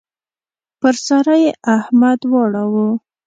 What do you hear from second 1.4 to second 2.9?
يې احمد واړاوو.